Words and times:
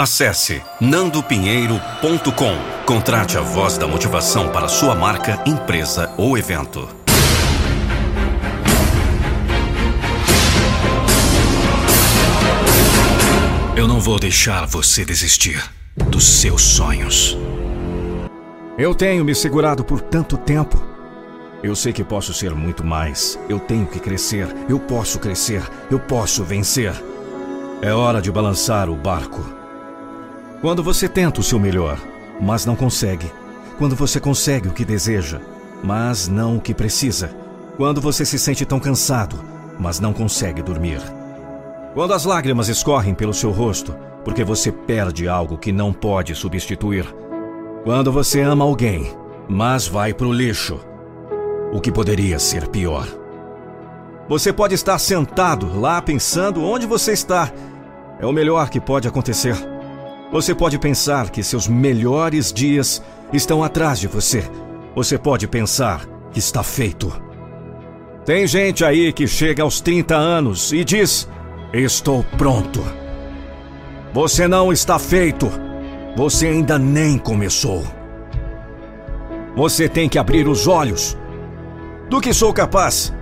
Acesse 0.00 0.62
nandopinheiro.com. 0.80 2.84
Contrate 2.86 3.36
a 3.36 3.40
voz 3.40 3.76
da 3.76 3.88
motivação 3.88 4.48
para 4.52 4.68
sua 4.68 4.94
marca, 4.94 5.42
empresa 5.44 6.14
ou 6.16 6.38
evento. 6.38 6.88
Eu 13.76 13.88
não 13.88 13.98
vou 13.98 14.20
deixar 14.20 14.68
você 14.68 15.04
desistir 15.04 15.60
dos 15.96 16.24
seus 16.24 16.62
sonhos. 16.62 17.36
Eu 18.78 18.94
tenho 18.94 19.24
me 19.24 19.34
segurado 19.34 19.84
por 19.84 20.00
tanto 20.00 20.36
tempo. 20.36 20.80
Eu 21.60 21.74
sei 21.74 21.92
que 21.92 22.04
posso 22.04 22.32
ser 22.32 22.54
muito 22.54 22.84
mais. 22.84 23.36
Eu 23.48 23.58
tenho 23.58 23.84
que 23.84 23.98
crescer. 23.98 24.46
Eu 24.68 24.78
posso 24.78 25.18
crescer. 25.18 25.68
Eu 25.90 25.98
posso 25.98 26.44
vencer. 26.44 26.94
É 27.82 27.92
hora 27.92 28.22
de 28.22 28.30
balançar 28.30 28.88
o 28.88 28.94
barco. 28.94 29.57
Quando 30.60 30.82
você 30.82 31.08
tenta 31.08 31.38
o 31.38 31.42
seu 31.42 31.56
melhor, 31.60 32.00
mas 32.40 32.66
não 32.66 32.74
consegue. 32.74 33.30
Quando 33.78 33.94
você 33.94 34.18
consegue 34.18 34.66
o 34.66 34.72
que 34.72 34.84
deseja, 34.84 35.40
mas 35.84 36.26
não 36.26 36.56
o 36.56 36.60
que 36.60 36.74
precisa. 36.74 37.30
Quando 37.76 38.00
você 38.00 38.24
se 38.24 38.40
sente 38.40 38.66
tão 38.66 38.80
cansado, 38.80 39.38
mas 39.78 40.00
não 40.00 40.12
consegue 40.12 40.60
dormir. 40.60 41.00
Quando 41.94 42.12
as 42.12 42.24
lágrimas 42.24 42.68
escorrem 42.68 43.14
pelo 43.14 43.32
seu 43.32 43.52
rosto, 43.52 43.94
porque 44.24 44.42
você 44.42 44.72
perde 44.72 45.28
algo 45.28 45.56
que 45.56 45.70
não 45.70 45.92
pode 45.92 46.34
substituir. 46.34 47.06
Quando 47.84 48.10
você 48.10 48.40
ama 48.40 48.64
alguém, 48.64 49.16
mas 49.48 49.86
vai 49.86 50.12
pro 50.12 50.32
lixo. 50.32 50.80
O 51.72 51.80
que 51.80 51.92
poderia 51.92 52.40
ser 52.40 52.66
pior. 52.66 53.06
Você 54.28 54.52
pode 54.52 54.74
estar 54.74 54.98
sentado 54.98 55.78
lá 55.78 56.02
pensando 56.02 56.64
onde 56.64 56.84
você 56.84 57.12
está. 57.12 57.48
É 58.18 58.26
o 58.26 58.32
melhor 58.32 58.68
que 58.70 58.80
pode 58.80 59.06
acontecer. 59.06 59.77
Você 60.30 60.54
pode 60.54 60.78
pensar 60.78 61.30
que 61.30 61.42
seus 61.42 61.66
melhores 61.66 62.52
dias 62.52 63.02
estão 63.32 63.64
atrás 63.64 63.98
de 63.98 64.06
você. 64.06 64.44
Você 64.94 65.16
pode 65.16 65.48
pensar 65.48 66.04
que 66.30 66.38
está 66.38 66.62
feito. 66.62 67.10
Tem 68.26 68.46
gente 68.46 68.84
aí 68.84 69.10
que 69.10 69.26
chega 69.26 69.62
aos 69.62 69.80
30 69.80 70.14
anos 70.14 70.70
e 70.70 70.84
diz: 70.84 71.26
Estou 71.72 72.22
pronto. 72.36 72.84
Você 74.12 74.46
não 74.46 74.70
está 74.70 74.98
feito. 74.98 75.50
Você 76.14 76.48
ainda 76.48 76.78
nem 76.78 77.16
começou. 77.16 77.82
Você 79.56 79.88
tem 79.88 80.10
que 80.10 80.18
abrir 80.18 80.46
os 80.46 80.66
olhos. 80.66 81.16
Do 82.10 82.20
que 82.20 82.34
sou 82.34 82.52
capaz? 82.52 83.14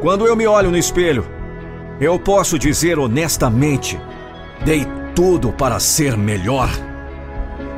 Quando 0.00 0.26
eu 0.26 0.34
me 0.34 0.46
olho 0.46 0.70
no 0.70 0.78
espelho, 0.78 1.26
eu 2.00 2.18
posso 2.18 2.58
dizer 2.58 2.98
honestamente: 2.98 4.00
dei 4.64 4.86
tudo 5.16 5.50
para 5.50 5.80
ser 5.80 6.14
melhor? 6.14 6.68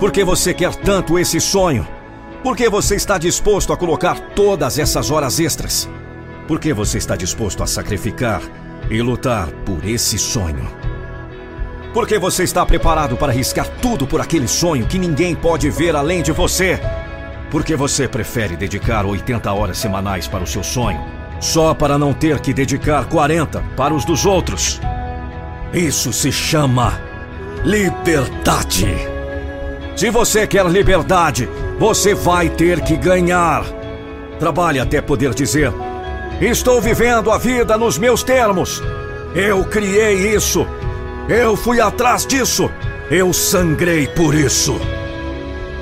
Por 0.00 0.10
que 0.10 0.24
você 0.24 0.52
quer 0.52 0.74
tanto 0.74 1.16
esse 1.16 1.40
sonho? 1.40 1.86
Por 2.42 2.56
que 2.56 2.68
você 2.68 2.96
está 2.96 3.16
disposto 3.16 3.72
a 3.72 3.76
colocar 3.76 4.18
todas 4.34 4.76
essas 4.76 5.08
horas 5.12 5.38
extras? 5.38 5.88
Por 6.48 6.58
que 6.58 6.72
você 6.72 6.98
está 6.98 7.14
disposto 7.14 7.62
a 7.62 7.66
sacrificar 7.66 8.42
e 8.90 9.00
lutar 9.00 9.46
por 9.64 9.84
esse 9.84 10.18
sonho? 10.18 10.68
Por 11.94 12.08
que 12.08 12.18
você 12.18 12.42
está 12.42 12.66
preparado 12.66 13.16
para 13.16 13.32
arriscar 13.32 13.68
tudo 13.80 14.04
por 14.04 14.20
aquele 14.20 14.48
sonho 14.48 14.86
que 14.86 14.98
ninguém 14.98 15.36
pode 15.36 15.70
ver 15.70 15.94
além 15.94 16.22
de 16.22 16.32
você? 16.32 16.80
Por 17.52 17.62
que 17.62 17.76
você 17.76 18.08
prefere 18.08 18.56
dedicar 18.56 19.06
80 19.06 19.52
horas 19.52 19.78
semanais 19.78 20.26
para 20.26 20.42
o 20.42 20.46
seu 20.46 20.64
sonho, 20.64 21.00
só 21.38 21.72
para 21.72 21.96
não 21.96 22.12
ter 22.12 22.40
que 22.40 22.52
dedicar 22.52 23.04
40 23.04 23.62
para 23.76 23.94
os 23.94 24.04
dos 24.04 24.26
outros? 24.26 24.80
Isso 25.72 26.12
se 26.12 26.32
chama 26.32 27.07
liberdade. 27.64 28.86
Se 29.96 30.10
você 30.10 30.46
quer 30.46 30.66
liberdade, 30.66 31.48
você 31.78 32.14
vai 32.14 32.48
ter 32.48 32.80
que 32.80 32.96
ganhar. 32.96 33.64
Trabalhe 34.38 34.78
até 34.78 35.00
poder 35.00 35.34
dizer: 35.34 35.72
Estou 36.40 36.80
vivendo 36.80 37.30
a 37.30 37.38
vida 37.38 37.76
nos 37.76 37.98
meus 37.98 38.22
termos. 38.22 38.82
Eu 39.34 39.64
criei 39.64 40.34
isso. 40.34 40.66
Eu 41.28 41.56
fui 41.56 41.80
atrás 41.80 42.26
disso. 42.26 42.70
Eu 43.10 43.32
sangrei 43.32 44.06
por 44.06 44.34
isso. 44.34 44.78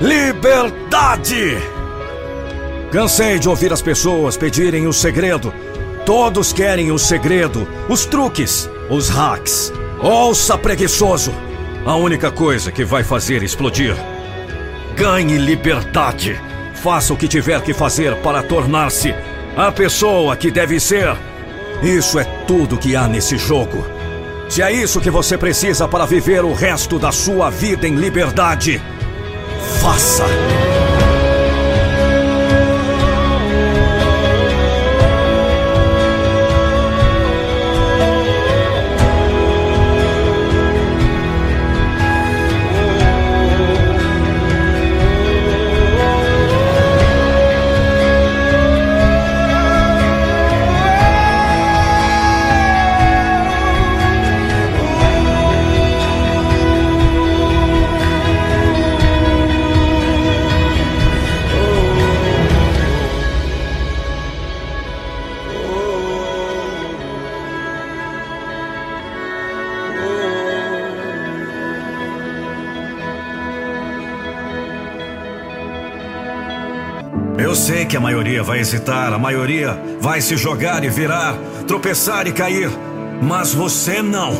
Liberdade! 0.00 1.58
Cansei 2.92 3.38
de 3.38 3.48
ouvir 3.48 3.72
as 3.72 3.82
pessoas 3.82 4.36
pedirem 4.36 4.86
o 4.86 4.92
segredo. 4.92 5.52
Todos 6.04 6.52
querem 6.52 6.92
o 6.92 6.98
segredo, 6.98 7.66
os 7.88 8.06
truques, 8.06 8.70
os 8.88 9.08
hacks. 9.08 9.72
Ouça, 10.00 10.56
preguiçoso! 10.56 11.32
A 11.86 11.94
única 11.94 12.32
coisa 12.32 12.72
que 12.72 12.84
vai 12.84 13.04
fazer 13.04 13.44
explodir. 13.44 13.94
Ganhe 14.96 15.38
liberdade. 15.38 16.38
Faça 16.74 17.14
o 17.14 17.16
que 17.16 17.28
tiver 17.28 17.62
que 17.62 17.72
fazer 17.72 18.16
para 18.16 18.42
tornar-se 18.42 19.14
a 19.56 19.70
pessoa 19.70 20.36
que 20.36 20.50
deve 20.50 20.80
ser. 20.80 21.16
Isso 21.82 22.18
é 22.18 22.24
tudo 22.46 22.76
que 22.76 22.96
há 22.96 23.06
nesse 23.06 23.38
jogo. 23.38 23.86
Se 24.48 24.62
é 24.62 24.72
isso 24.72 25.00
que 25.00 25.10
você 25.10 25.38
precisa 25.38 25.86
para 25.86 26.04
viver 26.04 26.44
o 26.44 26.52
resto 26.52 26.98
da 26.98 27.12
sua 27.12 27.50
vida 27.50 27.86
em 27.86 27.94
liberdade, 27.94 28.82
faça! 29.80 30.24
Sei 77.54 77.84
que 77.84 77.96
a 77.96 78.00
maioria 78.00 78.42
vai 78.42 78.60
hesitar, 78.60 79.12
a 79.12 79.18
maioria 79.18 79.78
vai 80.00 80.20
se 80.20 80.36
jogar 80.36 80.82
e 80.84 80.88
virar, 80.88 81.36
tropeçar 81.66 82.26
e 82.26 82.32
cair. 82.32 82.70
Mas 83.22 83.54
você 83.54 84.02
não. 84.02 84.32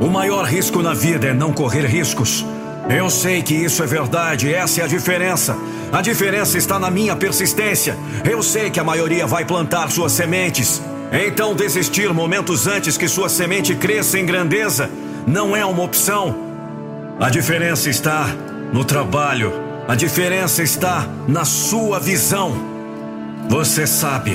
O 0.00 0.08
maior 0.08 0.44
risco 0.44 0.82
na 0.82 0.94
vida 0.94 1.28
é 1.28 1.34
não 1.34 1.52
correr 1.52 1.86
riscos. 1.86 2.44
Eu 2.88 3.08
sei 3.08 3.42
que 3.42 3.54
isso 3.54 3.82
é 3.82 3.86
verdade, 3.86 4.52
essa 4.52 4.80
é 4.80 4.84
a 4.84 4.88
diferença. 4.88 5.56
A 5.92 6.02
diferença 6.02 6.58
está 6.58 6.78
na 6.78 6.90
minha 6.90 7.14
persistência. 7.14 7.96
Eu 8.28 8.42
sei 8.42 8.70
que 8.70 8.80
a 8.80 8.84
maioria 8.84 9.26
vai 9.26 9.44
plantar 9.44 9.90
suas 9.90 10.12
sementes. 10.12 10.82
Então, 11.12 11.54
desistir 11.54 12.12
momentos 12.12 12.66
antes 12.66 12.96
que 12.96 13.06
sua 13.06 13.28
semente 13.28 13.74
cresça 13.74 14.18
em 14.18 14.26
grandeza 14.26 14.90
não 15.26 15.54
é 15.54 15.64
uma 15.64 15.84
opção. 15.84 16.34
A 17.20 17.30
diferença 17.30 17.88
está 17.88 18.26
no 18.72 18.84
trabalho 18.84 19.61
a 19.88 19.94
diferença 19.94 20.62
está 20.62 21.06
na 21.26 21.44
sua 21.44 21.98
visão. 21.98 22.52
Você 23.48 23.86
sabe. 23.86 24.32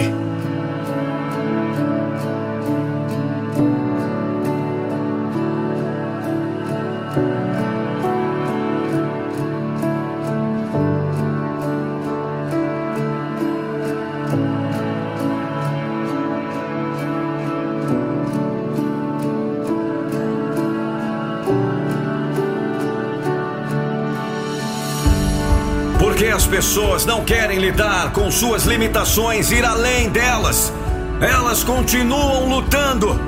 Pessoas 26.46 27.06
não 27.06 27.24
querem 27.24 27.58
lidar 27.58 28.12
com 28.12 28.30
suas 28.30 28.66
limitações, 28.66 29.52
ir 29.52 29.66
além 29.66 30.10
delas. 30.10 30.72
Elas 31.20 31.64
continuam 31.64 32.48
lutando. 32.48 33.20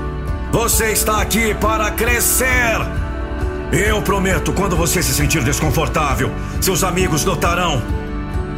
Você 0.52 0.92
está 0.92 1.22
aqui 1.22 1.54
para 1.56 1.90
crescer. 1.92 2.78
Eu 3.72 4.02
prometo, 4.02 4.52
quando 4.52 4.76
você 4.76 5.02
se 5.02 5.14
sentir 5.14 5.44
desconfortável, 5.44 6.32
seus 6.62 6.84
amigos 6.84 7.24
notarão. 7.24 7.82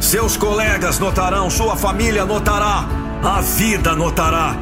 Seus 0.00 0.36
colegas 0.36 0.98
notarão, 0.98 1.48
sua 1.48 1.76
família 1.76 2.24
notará, 2.24 2.84
a 3.22 3.40
vida 3.40 3.94
notará. 3.94 4.56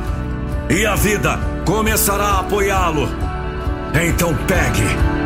E 0.68 0.84
a 0.84 0.94
vida 0.94 1.38
começará 1.64 2.24
a 2.24 2.40
apoiá-lo. 2.40 3.08
Então 3.94 4.36
pegue 4.46 5.19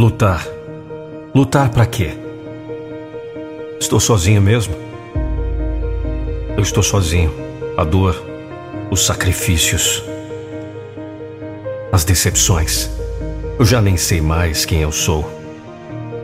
Lutar. 0.00 0.48
Lutar 1.34 1.68
para 1.68 1.84
quê? 1.84 2.12
Estou 3.78 4.00
sozinho 4.00 4.40
mesmo? 4.40 4.74
Eu 6.56 6.62
estou 6.62 6.82
sozinho. 6.82 7.30
A 7.76 7.84
dor, 7.84 8.16
os 8.90 9.04
sacrifícios, 9.04 10.02
as 11.92 12.02
decepções. 12.02 12.88
Eu 13.58 13.66
já 13.66 13.82
nem 13.82 13.98
sei 13.98 14.22
mais 14.22 14.64
quem 14.64 14.80
eu 14.80 14.90
sou. 14.90 15.22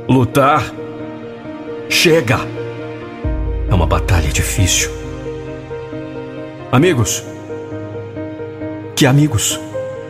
Lutar? 0.08 0.72
Chega! 1.90 2.38
É 3.68 3.74
uma 3.74 3.86
batalha 3.86 4.30
difícil. 4.30 4.90
Amigos? 6.72 7.22
Que 8.96 9.04
amigos? 9.04 9.60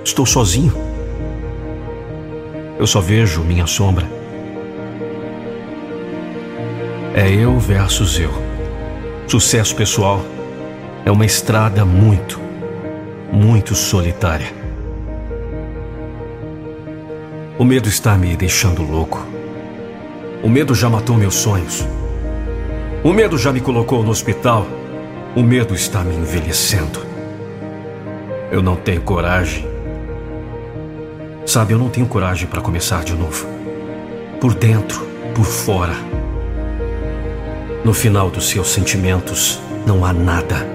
Estou 0.05 0.25
sozinho. 0.25 0.86
Eu 2.79 2.87
só 2.87 3.01
vejo 3.01 3.43
minha 3.43 3.67
sombra. 3.67 4.07
É 7.15 7.31
eu 7.31 7.59
versus 7.59 8.19
eu. 8.19 8.31
Sucesso 9.27 9.75
pessoal 9.75 10.21
é 11.05 11.11
uma 11.11 11.25
estrada 11.25 11.85
muito, 11.85 12.39
muito 13.33 13.75
solitária. 13.75 14.53
O 17.59 17.65
medo 17.65 17.89
está 17.89 18.19
me 18.19 18.37
deixando 18.37 18.83
louco. 18.83 19.25
O 20.43 20.49
medo 20.49 20.75
já 20.75 20.91
matou 20.91 21.17
meus 21.17 21.35
sonhos. 21.35 21.87
O 23.03 23.13
medo 23.13 23.39
já 23.39 23.51
me 23.51 23.61
colocou 23.63 24.03
no 24.03 24.11
hospital. 24.11 24.67
O 25.35 25.43
medo 25.43 25.75
está 25.75 26.05
me 26.05 26.15
envelhecendo. 26.15 27.01
Eu 28.53 28.63
não 28.63 28.77
tenho 28.77 29.01
coragem. 29.01 29.76
Sabe, 31.47 31.75
eu 31.75 31.79
não 31.79 31.89
tenho 31.89 32.09
coragem 32.09 32.49
para 32.49 32.61
começar 32.61 33.05
de 33.05 33.15
novo. 33.15 33.47
Por 34.41 34.53
dentro, 34.53 35.07
por 35.33 35.45
fora. 35.45 35.95
No 37.85 37.95
final 37.95 38.29
dos 38.29 38.49
seus 38.49 38.67
sentimentos 38.69 39.61
não 39.87 40.05
há 40.05 40.13
nada. 40.13 40.67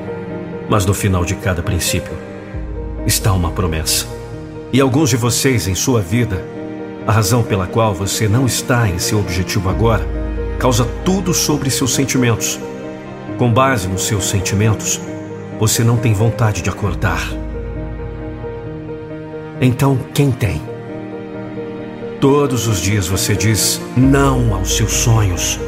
Mas 0.69 0.85
no 0.85 0.93
final 0.93 1.25
de 1.25 1.35
cada 1.35 1.61
princípio 1.61 2.13
está 3.05 3.33
uma 3.33 3.51
promessa. 3.51 4.07
E 4.71 4.79
alguns 4.79 5.09
de 5.09 5.17
vocês 5.17 5.67
em 5.67 5.75
sua 5.75 5.99
vida, 5.99 6.41
a 7.05 7.11
razão 7.11 7.43
pela 7.43 7.67
qual 7.67 7.93
você 7.93 8.29
não 8.29 8.45
está 8.45 8.87
em 8.87 8.97
seu 8.97 9.19
objetivo 9.19 9.69
agora, 9.69 10.07
causa 10.57 10.87
tudo 11.03 11.33
sobre 11.33 11.69
seus 11.69 11.93
sentimentos. 11.93 12.57
Com 13.37 13.51
base 13.51 13.89
nos 13.89 14.03
seus 14.03 14.23
sentimentos, 14.29 15.01
você 15.59 15.83
não 15.83 15.97
tem 15.97 16.13
vontade 16.13 16.61
de 16.61 16.69
acordar. 16.69 17.40
Então, 19.61 19.97
quem 20.13 20.31
tem? 20.31 20.61
Todos 22.19 22.67
os 22.67 22.81
dias 22.81 23.07
você 23.07 23.35
diz 23.35 23.79
não 23.95 24.53
aos 24.53 24.75
seus 24.75 24.91
sonhos. 24.91 25.59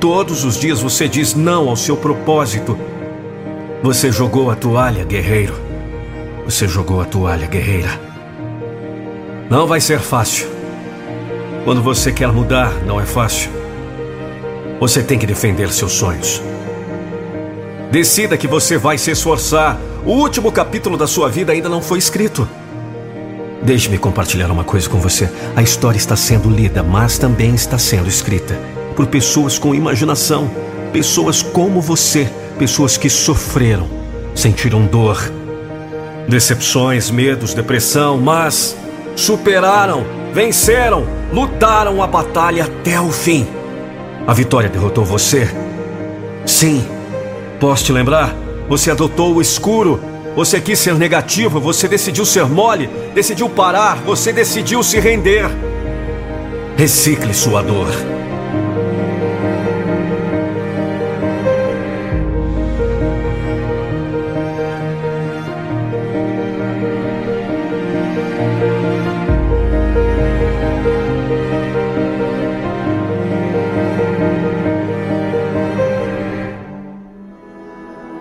Todos 0.00 0.44
os 0.44 0.58
dias 0.58 0.82
você 0.82 1.08
diz 1.08 1.34
não 1.34 1.68
ao 1.68 1.76
seu 1.76 1.96
propósito 1.96 2.76
você 3.82 4.12
jogou 4.12 4.48
a 4.48 4.54
toalha, 4.54 5.04
guerreiro. 5.04 5.54
Você 6.44 6.68
jogou 6.68 7.00
a 7.00 7.04
toalha, 7.04 7.48
guerreira. 7.48 8.00
Não 9.50 9.66
vai 9.66 9.80
ser 9.80 9.98
fácil. 9.98 10.46
Quando 11.64 11.82
você 11.82 12.12
quer 12.12 12.28
mudar, 12.28 12.72
não 12.86 13.00
é 13.00 13.04
fácil. 13.04 13.50
Você 14.78 15.02
tem 15.02 15.18
que 15.18 15.26
defender 15.26 15.72
seus 15.72 15.94
sonhos. 15.94 16.40
Decida 17.90 18.38
que 18.38 18.46
você 18.46 18.78
vai 18.78 18.96
se 18.96 19.10
esforçar. 19.10 19.76
O 20.06 20.12
último 20.12 20.52
capítulo 20.52 20.96
da 20.96 21.08
sua 21.08 21.28
vida 21.28 21.52
ainda 21.52 21.68
não 21.68 21.82
foi 21.82 21.98
escrito. 21.98 22.48
Deixe-me 23.62 23.98
compartilhar 23.98 24.50
uma 24.50 24.64
coisa 24.64 24.88
com 24.88 24.98
você. 24.98 25.30
A 25.54 25.62
história 25.62 25.98
está 25.98 26.16
sendo 26.16 26.50
lida, 26.50 26.82
mas 26.82 27.18
também 27.18 27.54
está 27.54 27.78
sendo 27.78 28.08
escrita 28.08 28.58
por 28.96 29.06
pessoas 29.06 29.58
com 29.58 29.74
imaginação, 29.74 30.50
pessoas 30.92 31.42
como 31.42 31.80
você 31.80 32.30
pessoas 32.62 32.96
que 32.96 33.10
sofreram, 33.10 33.88
sentiram 34.34 34.86
dor, 34.86 35.18
decepções, 36.28 37.10
medos, 37.10 37.54
depressão, 37.54 38.18
mas 38.18 38.76
superaram, 39.16 40.04
venceram, 40.32 41.04
lutaram 41.32 42.02
a 42.02 42.06
batalha 42.06 42.64
até 42.64 43.00
o 43.00 43.10
fim. 43.10 43.46
A 44.26 44.32
vitória 44.32 44.68
derrotou 44.68 45.04
você? 45.04 45.50
Sim. 46.46 46.86
Posso 47.58 47.84
te 47.84 47.92
lembrar? 47.92 48.34
Você 48.68 48.90
adotou 48.90 49.34
o 49.34 49.40
escuro. 49.40 50.00
Você 50.36 50.60
quis 50.60 50.78
ser 50.78 50.94
negativo, 50.94 51.60
você 51.60 51.86
decidiu 51.86 52.24
ser 52.24 52.46
mole, 52.46 52.88
decidiu 53.14 53.48
parar, 53.48 53.96
você 53.96 54.32
decidiu 54.32 54.82
se 54.82 54.98
render. 54.98 55.46
Recicle 56.76 57.34
sua 57.34 57.62
dor. 57.62 58.11